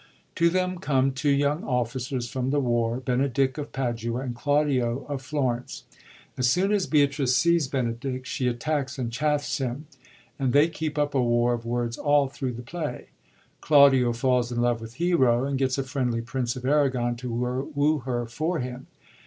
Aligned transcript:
To 0.33 0.49
them 0.49 0.79
come 0.79 1.11
two 1.11 1.29
young 1.29 1.63
officers 1.63 2.27
from 2.27 2.49
the 2.49 2.59
war, 2.59 2.99
Benedick 2.99 3.59
of 3.59 3.71
Padua, 3.71 4.21
and 4.21 4.33
Claudio 4.33 5.05
of 5.07 5.21
Florence. 5.21 5.83
As 6.39 6.49
soon 6.49 6.71
as 6.71 6.87
Beatrice 6.87 7.35
sees 7.35 7.67
Benedick, 7.67 8.25
she 8.25 8.47
attacks 8.47 8.97
and 8.97 9.11
chaffs 9.11 9.59
him; 9.59 9.85
and 10.39 10.53
they 10.53 10.69
keep 10.69 10.97
up 10.97 11.13
a 11.13 11.21
war 11.21 11.53
of 11.53 11.67
words 11.67 11.99
all 11.99 12.27
thru 12.27 12.51
the 12.51 12.63
play. 12.63 13.09
Claudio 13.61 14.11
falls 14.11 14.51
in 14.51 14.59
love 14.59 14.81
with 14.81 14.95
Hero, 14.95 15.45
and 15.45 15.59
gets 15.59 15.77
a 15.77 15.83
friendly 15.83 16.21
Prince 16.21 16.55
of 16.55 16.65
Aragon 16.65 17.15
to 17.17 17.31
woo 17.31 17.99
her 17.99 18.25
for 18.25 18.57
him. 18.57 18.87